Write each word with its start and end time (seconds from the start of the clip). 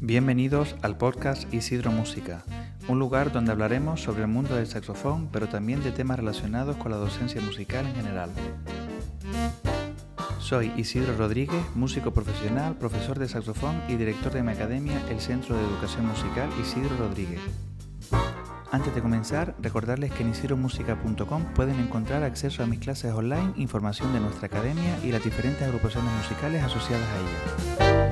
Bienvenidos 0.00 0.76
al 0.82 0.96
podcast 0.96 1.52
Isidro 1.54 1.90
Música, 1.90 2.44
un 2.88 2.98
lugar 2.98 3.32
donde 3.32 3.52
hablaremos 3.52 4.02
sobre 4.02 4.22
el 4.22 4.28
mundo 4.28 4.54
del 4.56 4.66
saxofón, 4.66 5.28
pero 5.32 5.48
también 5.48 5.82
de 5.82 5.92
temas 5.92 6.18
relacionados 6.18 6.76
con 6.76 6.90
la 6.90 6.98
docencia 6.98 7.40
musical 7.40 7.86
en 7.86 7.94
general. 7.94 8.30
Soy 10.38 10.72
Isidro 10.76 11.16
Rodríguez, 11.16 11.62
músico 11.74 12.12
profesional, 12.12 12.76
profesor 12.76 13.18
de 13.18 13.28
saxofón 13.28 13.80
y 13.88 13.96
director 13.96 14.32
de 14.32 14.42
mi 14.42 14.52
academia, 14.52 15.00
el 15.08 15.20
Centro 15.20 15.56
de 15.56 15.64
Educación 15.64 16.06
Musical 16.06 16.50
Isidro 16.60 16.96
Rodríguez. 16.98 17.40
Antes 18.70 18.92
de 18.92 19.00
comenzar, 19.00 19.54
recordarles 19.60 20.10
que 20.10 20.24
en 20.24 20.30
isidromusica.com 20.30 21.44
pueden 21.54 21.78
encontrar 21.78 22.24
acceso 22.24 22.62
a 22.62 22.66
mis 22.66 22.80
clases 22.80 23.12
online, 23.12 23.52
información 23.56 24.12
de 24.12 24.18
nuestra 24.18 24.46
academia 24.46 24.98
y 25.04 25.12
las 25.12 25.22
diferentes 25.22 25.62
agrupaciones 25.62 26.12
musicales 26.12 26.62
asociadas 26.62 27.08
a 27.08 27.18
ella. 27.20 28.03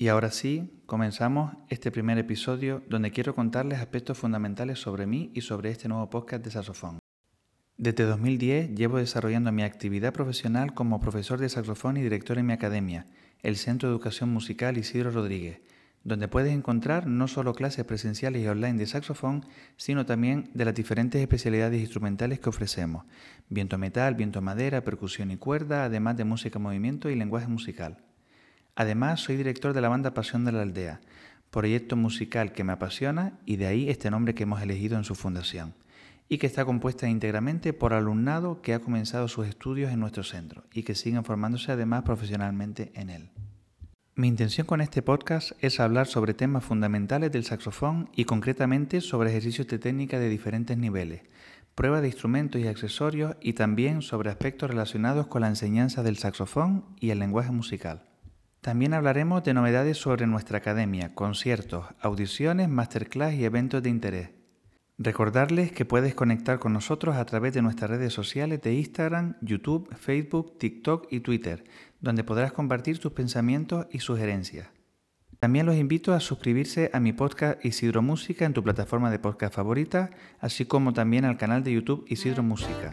Y 0.00 0.08
ahora 0.08 0.30
sí, 0.30 0.82
comenzamos 0.86 1.52
este 1.68 1.90
primer 1.90 2.16
episodio 2.16 2.82
donde 2.88 3.10
quiero 3.10 3.34
contarles 3.34 3.80
aspectos 3.80 4.16
fundamentales 4.16 4.78
sobre 4.78 5.06
mí 5.06 5.30
y 5.34 5.42
sobre 5.42 5.70
este 5.70 5.88
nuevo 5.88 6.08
podcast 6.08 6.42
de 6.42 6.50
saxofón. 6.50 7.00
Desde 7.76 8.04
2010 8.04 8.74
llevo 8.74 8.96
desarrollando 8.96 9.52
mi 9.52 9.62
actividad 9.62 10.14
profesional 10.14 10.72
como 10.72 11.00
profesor 11.00 11.38
de 11.38 11.50
saxofón 11.50 11.98
y 11.98 12.02
director 12.02 12.38
en 12.38 12.46
mi 12.46 12.54
academia, 12.54 13.04
el 13.42 13.58
Centro 13.58 13.90
de 13.90 13.94
Educación 13.94 14.30
Musical 14.30 14.78
Isidro 14.78 15.10
Rodríguez, 15.10 15.60
donde 16.02 16.28
puedes 16.28 16.54
encontrar 16.54 17.06
no 17.06 17.28
solo 17.28 17.52
clases 17.52 17.84
presenciales 17.84 18.42
y 18.42 18.48
online 18.48 18.78
de 18.78 18.86
saxofón, 18.86 19.44
sino 19.76 20.06
también 20.06 20.48
de 20.54 20.64
las 20.64 20.74
diferentes 20.74 21.20
especialidades 21.20 21.78
instrumentales 21.78 22.40
que 22.40 22.48
ofrecemos, 22.48 23.04
viento 23.50 23.76
metal, 23.76 24.14
viento 24.14 24.40
madera, 24.40 24.82
percusión 24.82 25.30
y 25.30 25.36
cuerda, 25.36 25.84
además 25.84 26.16
de 26.16 26.24
música 26.24 26.58
movimiento 26.58 27.10
y 27.10 27.16
lenguaje 27.16 27.48
musical. 27.48 28.02
Además, 28.80 29.20
soy 29.20 29.36
director 29.36 29.74
de 29.74 29.82
la 29.82 29.90
banda 29.90 30.14
Pasión 30.14 30.46
de 30.46 30.52
la 30.52 30.62
Aldea, 30.62 31.02
proyecto 31.50 31.96
musical 31.96 32.52
que 32.52 32.64
me 32.64 32.72
apasiona 32.72 33.38
y 33.44 33.56
de 33.56 33.66
ahí 33.66 33.90
este 33.90 34.10
nombre 34.10 34.34
que 34.34 34.44
hemos 34.44 34.62
elegido 34.62 34.96
en 34.96 35.04
su 35.04 35.14
fundación, 35.14 35.74
y 36.30 36.38
que 36.38 36.46
está 36.46 36.64
compuesta 36.64 37.06
íntegramente 37.06 37.74
por 37.74 37.92
alumnado 37.92 38.62
que 38.62 38.72
ha 38.72 38.78
comenzado 38.78 39.28
sus 39.28 39.46
estudios 39.46 39.92
en 39.92 40.00
nuestro 40.00 40.22
centro 40.22 40.64
y 40.72 40.84
que 40.84 40.94
siguen 40.94 41.24
formándose 41.24 41.72
además 41.72 42.04
profesionalmente 42.04 42.90
en 42.94 43.10
él. 43.10 43.28
Mi 44.14 44.28
intención 44.28 44.66
con 44.66 44.80
este 44.80 45.02
podcast 45.02 45.52
es 45.62 45.78
hablar 45.78 46.06
sobre 46.06 46.32
temas 46.32 46.64
fundamentales 46.64 47.30
del 47.30 47.44
saxofón 47.44 48.08
y 48.16 48.24
concretamente 48.24 49.02
sobre 49.02 49.28
ejercicios 49.28 49.66
de 49.66 49.78
técnica 49.78 50.18
de 50.18 50.30
diferentes 50.30 50.78
niveles, 50.78 51.20
prueba 51.74 52.00
de 52.00 52.08
instrumentos 52.08 52.62
y 52.62 52.66
accesorios 52.66 53.36
y 53.42 53.52
también 53.52 54.00
sobre 54.00 54.30
aspectos 54.30 54.70
relacionados 54.70 55.26
con 55.26 55.42
la 55.42 55.48
enseñanza 55.48 56.02
del 56.02 56.16
saxofón 56.16 56.86
y 56.98 57.10
el 57.10 57.18
lenguaje 57.18 57.52
musical. 57.52 58.09
También 58.60 58.92
hablaremos 58.92 59.42
de 59.42 59.54
novedades 59.54 59.96
sobre 59.96 60.26
nuestra 60.26 60.58
academia, 60.58 61.14
conciertos, 61.14 61.86
audiciones, 62.00 62.68
masterclass 62.68 63.34
y 63.34 63.44
eventos 63.44 63.82
de 63.82 63.88
interés. 63.88 64.30
Recordarles 64.98 65.72
que 65.72 65.86
puedes 65.86 66.14
conectar 66.14 66.58
con 66.58 66.74
nosotros 66.74 67.16
a 67.16 67.24
través 67.24 67.54
de 67.54 67.62
nuestras 67.62 67.88
redes 67.88 68.12
sociales 68.12 68.60
de 68.60 68.74
Instagram, 68.74 69.36
YouTube, 69.40 69.88
Facebook, 69.96 70.58
TikTok 70.58 71.06
y 71.10 71.20
Twitter, 71.20 71.64
donde 72.00 72.22
podrás 72.22 72.52
compartir 72.52 72.98
tus 72.98 73.12
pensamientos 73.12 73.86
y 73.90 74.00
sugerencias. 74.00 74.68
También 75.38 75.64
los 75.64 75.76
invito 75.76 76.12
a 76.12 76.20
suscribirse 76.20 76.90
a 76.92 77.00
mi 77.00 77.14
podcast 77.14 77.64
Isidro 77.64 78.02
Música 78.02 78.44
en 78.44 78.52
tu 78.52 78.62
plataforma 78.62 79.10
de 79.10 79.18
podcast 79.18 79.54
favorita, 79.54 80.10
así 80.38 80.66
como 80.66 80.92
también 80.92 81.24
al 81.24 81.38
canal 81.38 81.64
de 81.64 81.72
YouTube 81.72 82.04
Isidro 82.08 82.42
Música. 82.42 82.92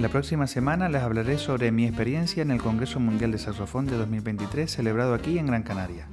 La 0.00 0.08
próxima 0.08 0.48
semana 0.48 0.88
les 0.88 1.02
hablaré 1.02 1.38
sobre 1.38 1.70
mi 1.70 1.86
experiencia 1.86 2.42
en 2.42 2.50
el 2.50 2.60
Congreso 2.60 2.98
Mundial 2.98 3.30
de 3.30 3.38
Saxofón 3.38 3.86
de 3.86 3.96
2023 3.96 4.68
celebrado 4.70 5.14
aquí 5.14 5.38
en 5.38 5.46
Gran 5.46 5.62
Canaria. 5.62 6.08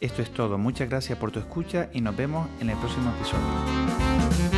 Esto 0.00 0.22
es 0.22 0.30
todo, 0.30 0.58
muchas 0.58 0.88
gracias 0.88 1.16
por 1.16 1.30
tu 1.30 1.38
escucha 1.38 1.88
y 1.92 2.00
nos 2.00 2.16
vemos 2.16 2.48
en 2.60 2.70
el 2.70 2.76
próximo 2.78 3.12
episodio. 3.12 4.49